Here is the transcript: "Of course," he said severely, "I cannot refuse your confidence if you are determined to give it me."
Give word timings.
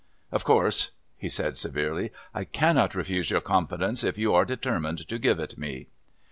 "Of 0.31 0.43
course," 0.43 0.93
he 1.15 1.29
said 1.29 1.57
severely, 1.57 2.11
"I 2.33 2.43
cannot 2.43 2.95
refuse 2.95 3.29
your 3.29 3.39
confidence 3.39 4.03
if 4.03 4.17
you 4.17 4.33
are 4.33 4.45
determined 4.45 5.07
to 5.07 5.19
give 5.19 5.39
it 5.39 5.59
me." 5.59 5.89